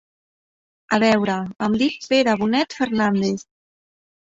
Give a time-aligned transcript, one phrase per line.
[0.97, 1.35] A veure,
[1.67, 3.49] em dic Pere Bonet Fernández.